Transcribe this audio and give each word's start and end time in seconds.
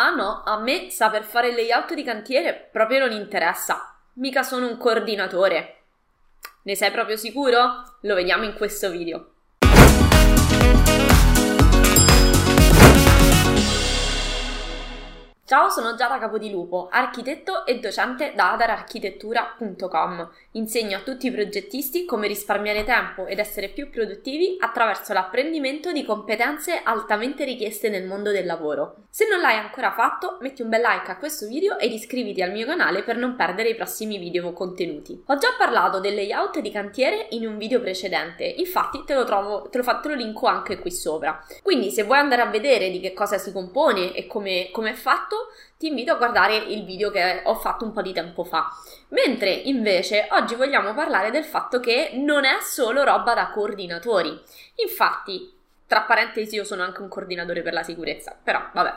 Ah 0.00 0.10
no, 0.10 0.44
a 0.44 0.60
me 0.60 0.90
saper 0.90 1.24
fare 1.24 1.48
il 1.48 1.56
layout 1.56 1.92
di 1.92 2.04
cantiere 2.04 2.68
proprio 2.70 3.00
non 3.00 3.10
interessa. 3.10 3.98
Mica 4.14 4.44
sono 4.44 4.68
un 4.68 4.76
coordinatore. 4.76 5.86
Ne 6.62 6.76
sei 6.76 6.92
proprio 6.92 7.16
sicuro? 7.16 7.96
Lo 8.02 8.14
vediamo 8.14 8.44
in 8.44 8.54
questo 8.54 8.90
video. 8.90 9.37
Ciao, 15.48 15.70
sono 15.70 15.94
Giada 15.94 16.18
Capodilupo, 16.18 16.88
architetto 16.90 17.64
e 17.64 17.78
docente 17.78 18.34
da 18.36 18.52
adararchitettura.com. 18.52 20.30
Insegno 20.52 20.98
a 20.98 21.00
tutti 21.00 21.28
i 21.28 21.30
progettisti 21.30 22.04
come 22.04 22.26
risparmiare 22.26 22.84
tempo 22.84 23.24
ed 23.24 23.38
essere 23.38 23.68
più 23.68 23.88
produttivi 23.88 24.58
attraverso 24.60 25.14
l'apprendimento 25.14 25.90
di 25.90 26.04
competenze 26.04 26.82
altamente 26.84 27.44
richieste 27.44 27.88
nel 27.88 28.04
mondo 28.04 28.30
del 28.30 28.44
lavoro. 28.44 29.06
Se 29.08 29.26
non 29.26 29.40
l'hai 29.40 29.56
ancora 29.56 29.90
fatto, 29.90 30.36
metti 30.42 30.60
un 30.60 30.68
bel 30.68 30.82
like 30.82 31.10
a 31.10 31.16
questo 31.16 31.46
video 31.46 31.78
ed 31.78 31.92
iscriviti 31.92 32.42
al 32.42 32.52
mio 32.52 32.66
canale 32.66 33.02
per 33.02 33.16
non 33.16 33.34
perdere 33.34 33.70
i 33.70 33.74
prossimi 33.74 34.18
video 34.18 34.52
contenuti. 34.52 35.22
Ho 35.28 35.38
già 35.38 35.54
parlato 35.56 35.98
del 35.98 36.14
layout 36.14 36.58
di 36.58 36.70
cantiere 36.70 37.28
in 37.30 37.46
un 37.46 37.56
video 37.56 37.80
precedente, 37.80 38.44
infatti 38.44 39.02
te 39.06 39.14
lo 39.14 39.24
trovo, 39.24 39.66
te 39.70 39.78
lo, 39.78 39.82
fa, 39.82 39.98
te 40.00 40.08
lo 40.08 40.14
linko 40.14 40.46
anche 40.46 40.78
qui 40.78 40.90
sopra. 40.90 41.42
Quindi 41.62 41.90
se 41.90 42.02
vuoi 42.02 42.18
andare 42.18 42.42
a 42.42 42.50
vedere 42.50 42.90
di 42.90 43.00
che 43.00 43.14
cosa 43.14 43.38
si 43.38 43.50
compone 43.50 44.12
e 44.12 44.26
come, 44.26 44.68
come 44.70 44.90
è 44.90 44.94
fatto, 44.94 45.36
ti 45.76 45.88
invito 45.88 46.12
a 46.12 46.16
guardare 46.16 46.56
il 46.56 46.84
video 46.84 47.10
che 47.10 47.42
ho 47.44 47.54
fatto 47.54 47.84
un 47.84 47.92
po' 47.92 48.02
di 48.02 48.12
tempo 48.12 48.44
fa. 48.44 48.68
Mentre 49.08 49.50
invece 49.50 50.28
oggi 50.32 50.54
vogliamo 50.54 50.94
parlare 50.94 51.30
del 51.30 51.44
fatto 51.44 51.80
che 51.80 52.10
non 52.14 52.44
è 52.44 52.58
solo 52.60 53.04
roba 53.04 53.34
da 53.34 53.50
coordinatori. 53.50 54.40
Infatti, 54.76 55.52
tra 55.86 56.02
parentesi, 56.02 56.56
io 56.56 56.64
sono 56.64 56.82
anche 56.82 57.00
un 57.00 57.08
coordinatore 57.08 57.62
per 57.62 57.72
la 57.72 57.82
sicurezza, 57.82 58.36
però 58.42 58.62
vabbè. 58.72 58.94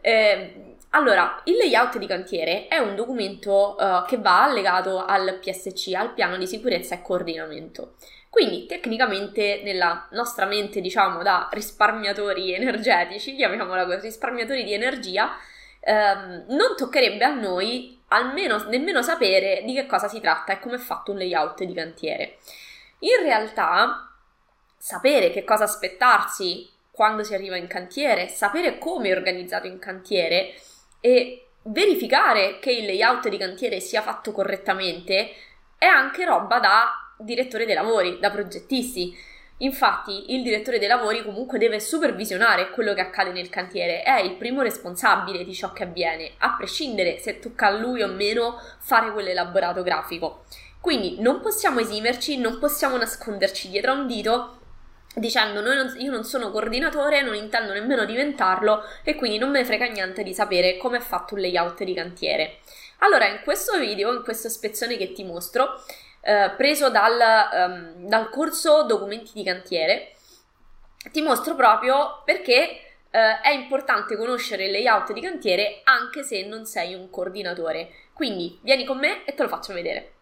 Eh, 0.00 0.74
allora, 0.90 1.40
il 1.44 1.56
layout 1.56 1.98
di 1.98 2.06
cantiere 2.06 2.68
è 2.68 2.78
un 2.78 2.94
documento 2.94 3.76
uh, 3.76 4.04
che 4.06 4.16
va 4.16 4.44
allegato 4.44 5.04
al 5.04 5.40
PSC, 5.40 5.92
al 5.94 6.12
piano 6.12 6.36
di 6.36 6.46
sicurezza 6.46 6.94
e 6.94 7.02
coordinamento. 7.02 7.94
Quindi 8.30 8.66
tecnicamente 8.66 9.60
nella 9.64 10.06
nostra 10.10 10.46
mente, 10.46 10.80
diciamo, 10.80 11.22
da 11.22 11.48
risparmiatori 11.52 12.54
energetici, 12.54 13.34
chiamiamola 13.34 13.86
così, 13.86 14.02
risparmiatori 14.02 14.62
di 14.62 14.72
energia, 14.72 15.36
ehm, 15.84 16.46
non 16.48 16.76
toccherebbe 16.76 17.24
a 17.24 17.34
noi 17.34 18.00
almeno 18.08 18.62
nemmeno 18.68 19.02
sapere 19.02 19.62
di 19.64 19.74
che 19.74 19.86
cosa 19.86 20.08
si 20.08 20.20
tratta 20.20 20.52
e 20.52 20.60
come 20.60 20.76
è 20.76 20.78
fatto 20.78 21.12
un 21.12 21.18
layout 21.18 21.62
di 21.64 21.74
cantiere. 21.74 22.38
In 23.00 23.22
realtà, 23.22 24.10
sapere 24.78 25.30
che 25.30 25.44
cosa 25.44 25.64
aspettarsi 25.64 26.70
quando 26.90 27.24
si 27.24 27.34
arriva 27.34 27.56
in 27.56 27.66
cantiere, 27.66 28.28
sapere 28.28 28.78
come 28.78 29.08
è 29.08 29.16
organizzato 29.16 29.66
in 29.66 29.78
cantiere 29.78 30.54
e 31.00 31.48
verificare 31.64 32.58
che 32.60 32.70
il 32.70 32.86
layout 32.86 33.28
di 33.28 33.36
cantiere 33.36 33.80
sia 33.80 34.00
fatto 34.00 34.32
correttamente 34.32 35.32
è 35.76 35.86
anche 35.86 36.24
roba 36.24 36.60
da 36.60 37.14
direttore 37.18 37.66
dei 37.66 37.74
lavori, 37.74 38.18
da 38.20 38.30
progettisti 38.30 39.16
Infatti 39.58 40.34
il 40.34 40.42
direttore 40.42 40.78
dei 40.78 40.88
lavori 40.88 41.22
comunque 41.22 41.58
deve 41.58 41.78
supervisionare 41.78 42.70
quello 42.70 42.92
che 42.92 43.00
accade 43.00 43.30
nel 43.30 43.48
cantiere, 43.48 44.02
è 44.02 44.20
il 44.20 44.34
primo 44.34 44.62
responsabile 44.62 45.44
di 45.44 45.54
ciò 45.54 45.72
che 45.72 45.84
avviene, 45.84 46.32
a 46.38 46.54
prescindere 46.56 47.18
se 47.18 47.38
tocca 47.38 47.68
a 47.68 47.70
lui 47.70 48.02
o 48.02 48.08
meno 48.08 48.60
fare 48.78 49.12
quell'elaborato 49.12 49.82
grafico. 49.82 50.44
Quindi 50.80 51.20
non 51.20 51.40
possiamo 51.40 51.80
esimerci, 51.80 52.36
non 52.36 52.58
possiamo 52.58 52.96
nasconderci 52.96 53.70
dietro 53.70 53.92
a 53.92 53.94
un 53.94 54.06
dito 54.06 54.58
dicendo 55.14 55.60
non, 55.60 55.94
io 55.98 56.10
non 56.10 56.24
sono 56.24 56.50
coordinatore, 56.50 57.22
non 57.22 57.34
intendo 57.34 57.72
nemmeno 57.72 58.04
diventarlo 58.04 58.82
e 59.02 59.14
quindi 59.14 59.38
non 59.38 59.50
me 59.50 59.60
ne 59.60 59.64
frega 59.64 59.86
niente 59.86 60.22
di 60.22 60.34
sapere 60.34 60.76
come 60.76 60.98
è 60.98 61.00
fatto 61.00 61.34
un 61.34 61.40
layout 61.40 61.84
di 61.84 61.94
cantiere. 61.94 62.58
Allora, 62.98 63.28
in 63.28 63.40
questo 63.44 63.78
video, 63.78 64.12
in 64.12 64.22
questa 64.22 64.48
spezzone 64.48 64.96
che 64.96 65.12
ti 65.12 65.24
mostro, 65.24 65.82
eh, 66.24 66.52
preso 66.56 66.88
dal, 66.88 67.20
um, 67.52 68.08
dal, 68.08 68.30
corso 68.30 68.84
Documenti 68.84 69.32
di 69.34 69.44
cantiere, 69.44 70.14
ti 71.12 71.20
mostro 71.20 71.54
proprio 71.54 72.22
perché 72.24 72.80
eh, 73.10 73.40
è 73.42 73.50
importante 73.50 74.16
conoscere 74.16 74.64
il 74.64 74.70
layout 74.70 75.12
di 75.12 75.20
cantiere 75.20 75.82
anche 75.84 76.22
se 76.22 76.46
non 76.46 76.64
sei 76.64 76.94
un 76.94 77.10
coordinatore. 77.10 77.90
Quindi 78.14 78.58
vieni 78.62 78.84
con 78.84 78.98
me 78.98 79.24
e 79.24 79.34
te 79.34 79.42
lo 79.42 79.48
faccio 79.48 79.74
vedere. 79.74 80.13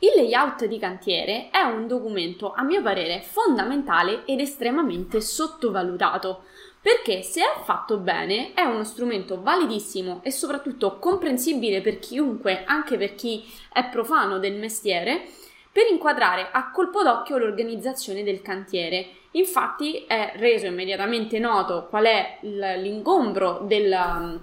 Il 0.00 0.12
layout 0.14 0.64
di 0.66 0.78
cantiere 0.78 1.50
è 1.50 1.60
un 1.62 1.88
documento, 1.88 2.52
a 2.52 2.62
mio 2.62 2.80
parere, 2.82 3.20
fondamentale 3.20 4.24
ed 4.26 4.38
estremamente 4.38 5.20
sottovalutato, 5.20 6.44
perché 6.80 7.22
se 7.22 7.40
è 7.42 7.62
fatto 7.64 7.96
bene 7.96 8.54
è 8.54 8.62
uno 8.62 8.84
strumento 8.84 9.42
validissimo 9.42 10.20
e 10.22 10.30
soprattutto 10.30 10.98
comprensibile 11.00 11.80
per 11.80 11.98
chiunque, 11.98 12.62
anche 12.64 12.96
per 12.96 13.16
chi 13.16 13.44
è 13.72 13.88
profano 13.88 14.38
del 14.38 14.54
mestiere, 14.54 15.24
per 15.72 15.90
inquadrare 15.90 16.48
a 16.52 16.70
colpo 16.70 17.02
d'occhio 17.02 17.36
l'organizzazione 17.36 18.22
del 18.22 18.40
cantiere. 18.40 19.06
Infatti 19.32 20.04
è 20.06 20.34
reso 20.36 20.66
immediatamente 20.66 21.40
noto 21.40 21.88
qual 21.90 22.04
è 22.04 22.38
l'ingombro 22.42 23.64
del, 23.64 24.40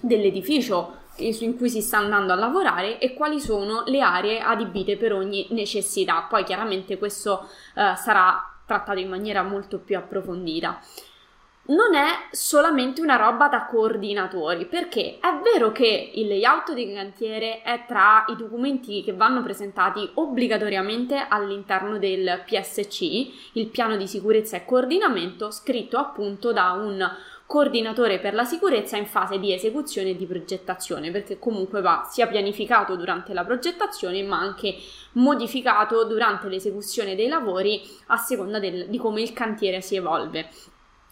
dell'edificio 0.00 0.96
in 1.18 1.56
cui 1.56 1.68
si 1.68 1.80
sta 1.80 1.98
andando 1.98 2.32
a 2.32 2.36
lavorare 2.36 2.98
e 2.98 3.14
quali 3.14 3.40
sono 3.40 3.82
le 3.86 4.00
aree 4.00 4.40
adibite 4.40 4.96
per 4.96 5.12
ogni 5.12 5.46
necessità. 5.50 6.26
Poi 6.28 6.44
chiaramente 6.44 6.98
questo 6.98 7.48
uh, 7.74 7.96
sarà 7.96 8.42
trattato 8.66 8.98
in 8.98 9.08
maniera 9.08 9.42
molto 9.42 9.78
più 9.78 9.96
approfondita 9.96 10.80
non 11.68 11.94
è 11.94 12.28
solamente 12.30 13.02
una 13.02 13.16
roba 13.16 13.48
da 13.48 13.66
coordinatori, 13.66 14.64
perché 14.66 15.18
è 15.20 15.38
vero 15.42 15.70
che 15.70 16.12
il 16.14 16.26
layout 16.26 16.72
di 16.72 16.92
cantiere 16.92 17.60
è 17.62 17.84
tra 17.86 18.24
i 18.28 18.36
documenti 18.36 19.02
che 19.02 19.12
vanno 19.12 19.42
presentati 19.42 20.08
obbligatoriamente 20.14 21.26
all'interno 21.28 21.98
del 21.98 22.42
PSC, 22.46 23.02
il 23.52 23.66
piano 23.66 23.96
di 23.96 24.06
sicurezza 24.06 24.56
e 24.56 24.64
coordinamento, 24.64 25.50
scritto 25.50 25.98
appunto 25.98 26.52
da 26.52 26.70
un 26.72 27.06
coordinatore 27.48 28.18
per 28.18 28.34
la 28.34 28.44
sicurezza 28.44 28.98
in 28.98 29.06
fase 29.06 29.38
di 29.38 29.54
esecuzione 29.54 30.10
e 30.10 30.16
di 30.16 30.26
progettazione, 30.26 31.10
perché 31.10 31.38
comunque 31.38 31.80
va 31.80 32.06
sia 32.06 32.26
pianificato 32.26 32.94
durante 32.94 33.32
la 33.32 33.42
progettazione, 33.42 34.22
ma 34.22 34.38
anche 34.38 34.76
modificato 35.12 36.04
durante 36.04 36.46
l'esecuzione 36.48 37.14
dei 37.16 37.26
lavori 37.26 37.80
a 38.08 38.18
seconda 38.18 38.58
del, 38.58 38.88
di 38.88 38.98
come 38.98 39.22
il 39.22 39.32
cantiere 39.32 39.80
si 39.80 39.96
evolve. 39.96 40.50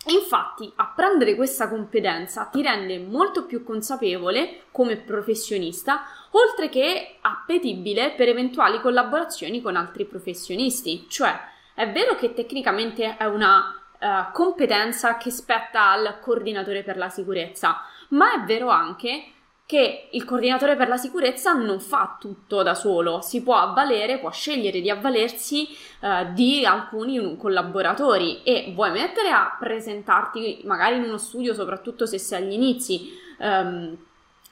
Infatti, 0.08 0.70
apprendere 0.76 1.34
questa 1.34 1.70
competenza 1.70 2.44
ti 2.44 2.60
rende 2.60 2.98
molto 2.98 3.46
più 3.46 3.64
consapevole 3.64 4.64
come 4.72 4.98
professionista, 4.98 6.02
oltre 6.32 6.68
che 6.68 7.16
appetibile 7.22 8.12
per 8.14 8.28
eventuali 8.28 8.78
collaborazioni 8.82 9.62
con 9.62 9.74
altri 9.74 10.04
professionisti. 10.04 11.06
Cioè, 11.08 11.34
è 11.74 11.90
vero 11.90 12.14
che 12.14 12.34
tecnicamente 12.34 13.16
è 13.16 13.24
una 13.24 13.75
uh, 14.00 14.32
competenza 14.32 15.16
che 15.16 15.30
spetta 15.30 15.90
al 15.90 16.18
coordinatore 16.20 16.82
per 16.82 16.96
la 16.96 17.08
sicurezza, 17.08 17.82
ma 18.08 18.34
è 18.34 18.44
vero 18.44 18.68
anche 18.68 19.30
che 19.66 20.10
il 20.12 20.24
coordinatore 20.24 20.76
per 20.76 20.86
la 20.86 20.96
sicurezza 20.96 21.52
non 21.52 21.80
fa 21.80 22.16
tutto 22.20 22.62
da 22.62 22.74
solo, 22.74 23.20
si 23.20 23.42
può 23.42 23.56
avvalere, 23.56 24.20
può 24.20 24.30
scegliere 24.30 24.80
di 24.80 24.88
avvalersi 24.88 25.66
eh, 26.00 26.28
di 26.32 26.64
alcuni 26.64 27.36
collaboratori. 27.36 28.44
E 28.44 28.70
vuoi 28.74 28.92
mettere 28.92 29.30
a 29.30 29.56
presentarti 29.58 30.60
magari 30.64 30.96
in 30.96 31.02
uno 31.02 31.18
studio, 31.18 31.52
soprattutto 31.52 32.06
se 32.06 32.18
sei 32.18 32.44
agli 32.44 32.52
inizi, 32.52 33.10
ehm, 33.40 33.96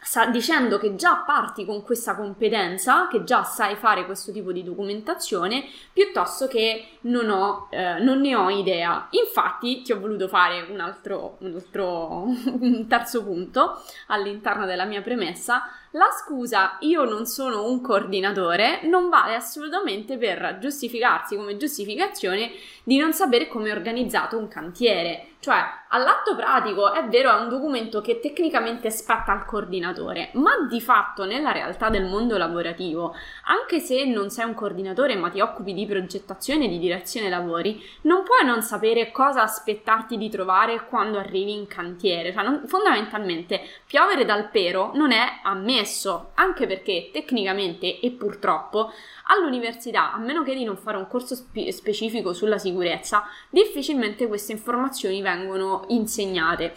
sa- 0.05 0.27
dicendo 0.27 0.79
che 0.79 0.95
già 0.95 1.23
parti 1.27 1.65
con 1.65 1.83
questa 1.83 2.15
competenza, 2.15 3.09
che 3.09 3.25
già 3.25 3.43
sai 3.43 3.75
fare 3.75 4.05
questo 4.05 4.31
tipo 4.31 4.53
di 4.53 4.63
documentazione, 4.63 5.65
piuttosto 5.93 6.47
che 6.47 6.99
non, 7.03 7.31
ho, 7.31 7.69
eh, 7.71 7.99
non 8.01 8.21
ne 8.21 8.37
ho 8.37 8.51
idea. 8.51 9.09
Infatti 9.11 9.83
ti 9.83 9.93
ho 9.93 9.99
voluto 9.99 10.29
fare 10.29 10.67
un 10.69 10.79
altro, 10.79 11.37
un 11.41 11.55
altro 11.55 12.25
un 12.61 12.87
terzo 12.87 13.25
punto 13.25 13.83
all'interno 14.09 14.67
della 14.67 14.85
mia 14.85 15.01
premessa. 15.01 15.71
La 15.93 16.09
scusa 16.11 16.77
io 16.81 17.05
non 17.05 17.25
sono 17.25 17.69
un 17.69 17.81
coordinatore 17.81 18.81
non 18.83 19.09
vale 19.09 19.37
assolutamente 19.37 20.19
per 20.19 20.59
giustificarsi 20.61 21.37
come 21.37 21.57
giustificazione 21.57 22.51
di 22.83 22.99
non 22.99 23.13
sapere 23.13 23.47
come 23.47 23.71
è 23.71 23.73
organizzato 23.73 24.37
un 24.37 24.49
cantiere. 24.49 25.29
Cioè, 25.45 25.63
all'atto 25.89 26.35
pratico 26.35 26.95
è 26.95 27.05
vero, 27.05 27.31
è 27.31 27.39
un 27.39 27.51
documento 27.51 28.01
che 28.01 28.19
tecnicamente 28.19 28.89
spetta 28.89 29.33
al 29.33 29.45
coordinatore, 29.45 30.31
ma 30.37 30.67
di 30.67 30.81
fatto 30.81 31.27
nella 31.27 31.53
realtà 31.53 31.91
del 31.91 32.07
mondo 32.07 32.39
lavorativo, 32.39 33.15
anche 33.45 33.79
se 33.79 34.07
non 34.07 34.31
sei 34.31 34.47
un 34.47 34.55
coordinatore 34.55 35.17
ma 35.17 35.29
ti 35.29 35.43
occupi 35.43 35.75
di 35.75 35.85
progettazione 35.85 36.65
e 36.65 36.69
di 36.69 36.79
direzione 36.79 37.29
lavori, 37.29 37.79
non 38.05 38.23
puoi 38.23 38.43
non 38.47 38.63
sapere 38.63 39.11
cosa 39.11 39.43
aspettarti 39.43 40.17
di 40.17 40.31
trovare 40.31 40.87
quando 40.87 41.19
arrivi 41.19 41.53
in 41.53 41.67
cantiere. 41.67 42.33
Cioè, 42.33 42.43
non, 42.43 42.63
fondamentalmente, 42.67 43.61
piovere 43.87 44.25
dal 44.25 44.49
pero 44.49 44.93
non 44.95 45.13
è 45.13 45.41
ammesso, 45.43 46.31
anche 46.37 46.67
perché 46.67 47.11
tecnicamente 47.13 48.01
e 48.01 48.11
purtroppo 48.13 48.91
all'università, 49.25 50.13
a 50.13 50.19
meno 50.19 50.43
che 50.43 50.55
di 50.55 50.65
non 50.65 50.77
fare 50.77 50.97
un 50.97 51.07
corso 51.07 51.35
spe- 51.35 51.73
specifico 51.73 52.33
sulla 52.33 52.59
sicurezza, 52.59 53.25
difficilmente 53.51 54.27
queste 54.27 54.53
informazioni 54.53 55.23
vengono 55.23 55.85
insegnate. 55.89 56.75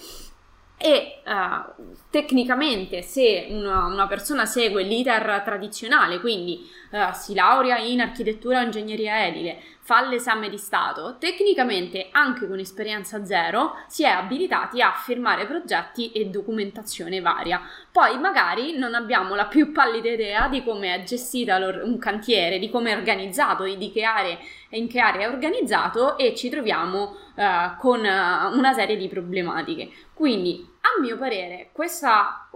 e 0.79 1.23
uh, 1.25 1.73
tecnicamente 2.11 3.01
se 3.01 3.47
una, 3.49 3.85
una, 3.85 4.05
persona 4.05 4.45
segue 4.45 4.83
l'iter 4.83 5.41
tradizionale, 5.43 6.19
quindi 6.19 6.69
uh, 6.91 7.11
si 7.13 7.33
laurea 7.33 7.79
in 7.79 7.99
architettura 7.99 8.59
o 8.59 8.63
ingegneria 8.63 9.25
edile, 9.25 9.59
fa 9.87 10.05
l'esame 10.05 10.49
di 10.49 10.57
Stato, 10.57 11.15
tecnicamente 11.17 12.09
anche 12.11 12.45
con 12.45 12.59
esperienza 12.59 13.23
zero 13.23 13.73
si 13.87 14.03
è 14.03 14.09
abilitati 14.09 14.81
a 14.81 14.91
firmare 14.91 15.45
progetti 15.45 16.11
e 16.11 16.25
documentazione 16.25 17.21
varia. 17.21 17.61
Poi 17.89 18.19
magari 18.19 18.77
non 18.77 18.95
abbiamo 18.95 19.33
la 19.33 19.45
più 19.45 19.71
pallida 19.71 20.09
idea 20.09 20.49
di 20.49 20.61
come 20.61 20.93
è 20.93 21.03
gestita 21.03 21.55
un 21.55 21.97
cantiere, 21.99 22.59
di 22.59 22.69
come 22.69 22.91
è 22.91 22.97
organizzato, 22.97 23.63
di 23.63 23.89
che 23.93 24.03
aree, 24.03 24.37
in 24.71 24.89
che 24.89 24.99
area 24.99 25.29
è 25.29 25.31
organizzato 25.31 26.17
e 26.17 26.35
ci 26.35 26.49
troviamo 26.49 27.15
uh, 27.35 27.77
con 27.79 28.01
uh, 28.01 28.57
una 28.57 28.73
serie 28.73 28.97
di 28.97 29.07
problematiche. 29.07 29.89
Quindi, 30.13 30.67
a 30.81 30.99
mio 30.99 31.17
parere, 31.17 31.69
questa 31.71 32.49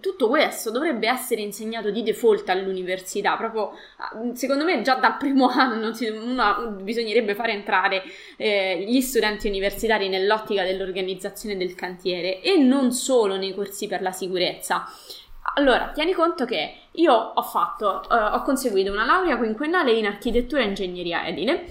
tutto 0.00 0.28
questo 0.28 0.70
dovrebbe 0.70 1.08
essere 1.08 1.42
insegnato 1.42 1.90
di 1.90 2.02
default 2.02 2.48
all'università, 2.48 3.36
proprio 3.36 3.72
secondo 4.34 4.64
me 4.64 4.82
già 4.82 4.96
dal 4.96 5.16
primo 5.16 5.46
anno 5.54 5.92
una, 6.22 6.54
bisognerebbe 6.80 7.34
fare 7.34 7.52
entrare 7.52 8.02
eh, 8.36 8.84
gli 8.86 9.00
studenti 9.00 9.46
universitari 9.46 10.08
nell'ottica 10.08 10.64
dell'organizzazione 10.64 11.56
del 11.56 11.74
cantiere 11.74 12.40
e 12.40 12.56
non 12.56 12.92
solo 12.92 13.36
nei 13.36 13.54
corsi 13.54 13.86
per 13.86 14.02
la 14.02 14.12
sicurezza. 14.12 14.88
Allora, 15.54 15.92
tieni 15.94 16.12
conto 16.12 16.44
che 16.44 16.74
io 16.92 17.12
ho 17.12 17.42
fatto, 17.42 18.02
eh, 18.02 18.14
ho 18.14 18.42
conseguito 18.42 18.90
una 18.90 19.04
laurea 19.04 19.36
quinquennale 19.36 19.92
in 19.92 20.06
architettura 20.06 20.62
e 20.62 20.66
ingegneria 20.66 21.26
edile 21.26 21.64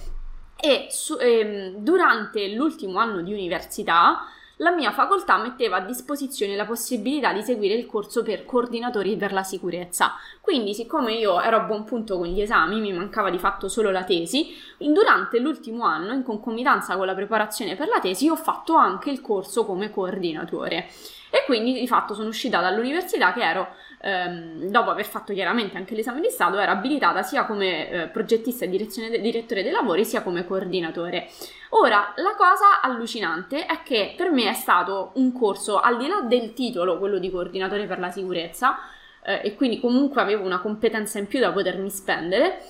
e 0.57 0.87
su, 0.89 1.17
ehm, 1.19 1.75
durante 1.79 2.47
l'ultimo 2.53 2.97
anno 2.97 3.21
di 3.21 3.33
università 3.33 4.25
la 4.57 4.71
mia 4.71 4.91
facoltà 4.91 5.37
metteva 5.37 5.77
a 5.77 5.81
disposizione 5.81 6.55
la 6.55 6.65
possibilità 6.65 7.33
di 7.33 7.41
seguire 7.41 7.73
il 7.73 7.85
corso 7.85 8.23
per 8.23 8.45
coordinatori 8.45 9.17
per 9.17 9.33
la 9.33 9.43
sicurezza. 9.43 10.13
Quindi, 10.39 10.73
siccome 10.73 11.13
io 11.13 11.41
ero 11.41 11.57
a 11.57 11.61
buon 11.61 11.83
punto 11.83 12.17
con 12.17 12.27
gli 12.27 12.41
esami, 12.41 12.79
mi 12.79 12.93
mancava 12.93 13.29
di 13.29 13.39
fatto 13.39 13.67
solo 13.67 13.91
la 13.91 14.03
tesi, 14.03 14.55
durante 14.77 15.39
l'ultimo 15.39 15.83
anno, 15.83 16.13
in 16.13 16.23
concomitanza 16.23 16.95
con 16.95 17.05
la 17.05 17.15
preparazione 17.15 17.75
per 17.75 17.87
la 17.87 17.99
tesi, 17.99 18.29
ho 18.29 18.35
fatto 18.35 18.75
anche 18.75 19.09
il 19.09 19.21
corso 19.21 19.65
come 19.65 19.91
coordinatore. 19.91 20.87
E 21.29 21.43
quindi 21.45 21.73
di 21.73 21.87
fatto 21.87 22.13
sono 22.13 22.29
uscita 22.29 22.61
dall'università 22.61 23.33
che 23.33 23.41
ero, 23.41 23.75
ehm, 24.01 24.69
dopo 24.69 24.89
aver 24.89 25.05
fatto 25.05 25.33
chiaramente 25.33 25.77
anche 25.77 25.95
l'esame 25.95 26.21
di 26.21 26.29
Stato, 26.29 26.57
ero 26.57 26.71
abilitata 26.71 27.21
sia 27.23 27.45
come 27.45 27.89
eh, 27.89 28.07
progettista 28.07 28.65
e 28.65 28.69
de- 28.69 29.21
direttore 29.21 29.63
dei 29.63 29.71
lavori, 29.71 30.05
sia 30.05 30.21
come 30.21 30.45
coordinatore. 30.45 31.29
Ora, 31.69 32.13
la 32.17 32.35
cosa 32.35 32.81
allucinante 32.81 33.65
è 33.65 33.81
che 33.83 34.13
per 34.15 34.31
me 34.31 34.49
è 34.49 34.53
stato 34.53 35.11
un 35.15 35.31
corso, 35.33 35.79
al 35.79 35.97
di 35.97 36.07
là 36.07 36.21
del 36.21 36.53
titolo, 36.53 36.97
quello 36.97 37.19
di 37.19 37.29
coordinatore 37.29 37.85
per 37.85 37.99
la 37.99 38.11
sicurezza, 38.11 38.77
eh, 39.23 39.41
e 39.43 39.55
quindi 39.55 39.79
comunque 39.79 40.21
avevo 40.21 40.43
una 40.43 40.59
competenza 40.59 41.19
in 41.19 41.27
più 41.27 41.39
da 41.39 41.51
potermi 41.51 41.89
spendere, 41.89 42.61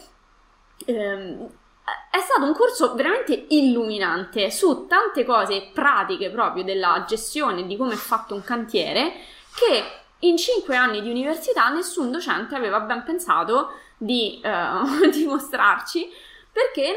ehm, 0.86 1.50
è 2.10 2.20
stato 2.20 2.46
un 2.46 2.54
corso 2.54 2.96
veramente 2.96 3.46
illuminante 3.50 4.50
su 4.50 4.88
tante 4.88 5.24
cose 5.24 5.70
pratiche 5.72 6.32
proprio 6.32 6.64
della 6.64 7.04
gestione 7.08 7.68
di 7.68 7.78
come 7.78 7.94
è 7.94 7.98
fatto 7.98 8.34
un 8.34 8.42
cantiere 8.42 9.12
che 9.54 10.05
in 10.20 10.38
cinque 10.38 10.76
anni 10.76 11.02
di 11.02 11.10
università 11.10 11.70
nessun 11.70 12.12
docente 12.12 12.56
aveva 12.56 12.80
ben 12.82 13.04
pensato 13.04 13.72
di, 13.98 14.42
uh, 14.44 15.10
di 15.12 15.26
mostrarci 15.26 16.10
perché 16.56 16.96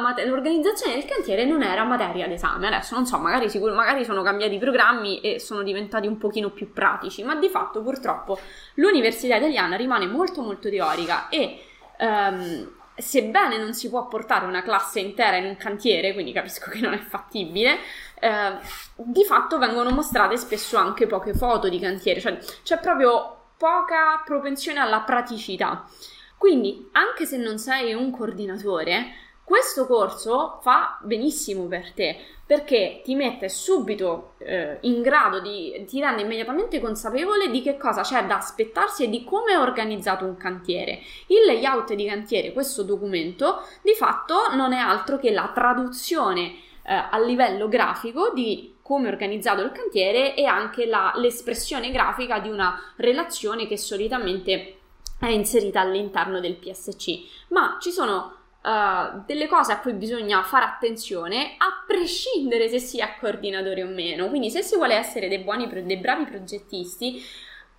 materia, 0.00 0.30
l'organizzazione 0.30 0.94
del 0.94 1.04
cantiere 1.04 1.44
non 1.44 1.64
era 1.64 1.82
materia 1.82 2.28
d'esame. 2.28 2.68
Adesso 2.68 2.94
non 2.94 3.06
so, 3.06 3.18
magari, 3.18 3.50
sicur- 3.50 3.74
magari 3.74 4.04
sono 4.04 4.22
cambiati 4.22 4.54
i 4.54 4.58
programmi 4.60 5.20
e 5.20 5.40
sono 5.40 5.64
diventati 5.64 6.06
un 6.06 6.16
pochino 6.16 6.50
più 6.50 6.72
pratici, 6.72 7.24
ma 7.24 7.34
di 7.34 7.48
fatto 7.48 7.82
purtroppo 7.82 8.38
l'università 8.74 9.34
italiana 9.34 9.74
rimane 9.74 10.06
molto 10.06 10.42
molto 10.42 10.70
teorica 10.70 11.28
e 11.28 11.60
um, 11.98 12.72
sebbene 12.94 13.58
non 13.58 13.74
si 13.74 13.88
può 13.88 14.06
portare 14.06 14.46
una 14.46 14.62
classe 14.62 15.00
intera 15.00 15.36
in 15.36 15.46
un 15.46 15.56
cantiere, 15.56 16.12
quindi 16.12 16.32
capisco 16.32 16.70
che 16.70 16.80
non 16.80 16.92
è 16.92 16.98
fattibile, 16.98 17.78
eh, 18.20 18.56
di 18.96 19.24
fatto 19.24 19.58
vengono 19.58 19.90
mostrate 19.90 20.36
spesso 20.36 20.76
anche 20.76 21.06
poche 21.06 21.34
foto 21.34 21.68
di 21.68 21.78
cantiere, 21.78 22.20
cioè 22.20 22.38
c'è 22.62 22.78
proprio 22.78 23.38
poca 23.56 24.22
propensione 24.24 24.80
alla 24.80 25.00
praticità. 25.00 25.88
Quindi, 26.36 26.88
anche 26.92 27.24
se 27.24 27.36
non 27.36 27.58
sei 27.58 27.94
un 27.94 28.10
coordinatore, 28.10 29.14
questo 29.52 29.86
corso 29.86 30.60
fa 30.62 30.96
benissimo 31.02 31.66
per 31.66 31.92
te 31.92 32.16
perché 32.46 33.02
ti 33.04 33.14
mette 33.14 33.50
subito 33.50 34.32
eh, 34.38 34.78
in 34.80 35.02
grado 35.02 35.40
di, 35.40 35.84
ti 35.86 36.00
rende 36.00 36.22
immediatamente 36.22 36.80
consapevole 36.80 37.50
di 37.50 37.60
che 37.60 37.76
cosa 37.76 38.00
c'è 38.00 38.24
da 38.24 38.38
aspettarsi 38.38 39.04
e 39.04 39.10
di 39.10 39.24
come 39.24 39.52
è 39.52 39.58
organizzato 39.58 40.24
un 40.24 40.38
cantiere. 40.38 41.00
Il 41.26 41.44
layout 41.44 41.92
di 41.92 42.06
cantiere, 42.06 42.54
questo 42.54 42.82
documento, 42.82 43.60
di 43.82 43.92
fatto 43.92 44.54
non 44.54 44.72
è 44.72 44.78
altro 44.78 45.18
che 45.18 45.30
la 45.30 45.50
traduzione 45.52 46.54
eh, 46.84 46.94
a 46.94 47.18
livello 47.18 47.68
grafico 47.68 48.30
di 48.32 48.76
come 48.80 49.10
è 49.10 49.12
organizzato 49.12 49.60
il 49.60 49.72
cantiere 49.72 50.34
e 50.34 50.46
anche 50.46 50.86
la, 50.86 51.12
l'espressione 51.16 51.90
grafica 51.90 52.38
di 52.38 52.48
una 52.48 52.80
relazione 52.96 53.66
che 53.66 53.76
solitamente 53.76 54.78
è 55.20 55.28
inserita 55.28 55.80
all'interno 55.80 56.40
del 56.40 56.56
PSC, 56.56 57.48
ma 57.48 57.76
ci 57.78 57.90
sono 57.90 58.40
uh, 58.62 59.22
delle 59.26 59.46
cose 59.46 59.72
a 59.72 59.80
cui 59.80 59.92
bisogna 59.92 60.42
fare 60.42 60.64
attenzione 60.64 61.54
a 61.58 61.84
prescindere 61.86 62.68
se 62.68 62.78
si 62.78 62.98
è 62.98 63.16
coordinatore 63.18 63.82
o 63.82 63.88
meno. 63.88 64.28
Quindi 64.28 64.50
se 64.50 64.62
si 64.62 64.76
vuole 64.76 64.94
essere 64.94 65.28
dei 65.28 65.40
buoni, 65.40 65.68
dei 65.84 65.96
bravi 65.96 66.24
progettisti, 66.24 67.22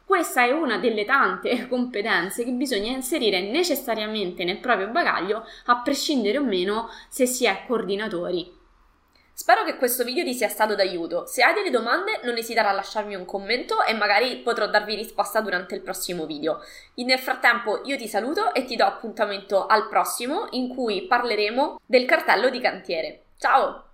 questa 0.06 0.44
è 0.44 0.52
una 0.52 0.78
delle 0.78 1.06
tante 1.06 1.68
competenze 1.70 2.44
che 2.44 2.52
bisogna 2.52 2.92
inserire 2.92 3.42
necessariamente 3.42 4.44
nel 4.44 4.60
proprio 4.60 4.90
bagaglio, 4.90 5.46
a 5.66 5.82
prescindere 5.82 6.38
o 6.38 6.44
meno 6.44 6.90
se 7.10 7.26
si 7.26 7.46
è 7.46 7.64
coordinatori. 7.66 8.62
Spero 9.36 9.64
che 9.64 9.78
questo 9.78 10.04
video 10.04 10.24
ti 10.24 10.36
sia 10.36 10.48
stato 10.48 10.76
d'aiuto. 10.76 11.26
Se 11.26 11.42
hai 11.42 11.56
delle 11.56 11.72
domande 11.72 12.20
non 12.24 12.38
esitare 12.38 12.68
a 12.68 12.72
lasciarmi 12.72 13.16
un 13.16 13.26
commento 13.26 13.84
e 13.84 13.94
magari 13.94 14.38
potrò 14.38 14.68
darvi 14.68 14.94
risposta 14.94 15.42
durante 15.42 15.74
il 15.74 15.82
prossimo 15.82 16.28
video. 16.28 16.62
Nel 16.96 17.18
frattempo 17.18 17.82
io 17.86 17.98
ti 17.98 18.08
saluto 18.08 18.54
e 18.54 18.64
ti 18.66 18.76
do 18.76 18.86
appuntamento 18.86 19.66
al 19.66 19.90
prossimo 19.90 20.48
in 20.52 20.68
cui 20.70 21.08
parleremo 21.08 21.80
del 21.84 22.06
cartello 22.06 22.50
di 22.50 22.62
cantiere. 22.62 23.22
Ciao! 23.38 23.93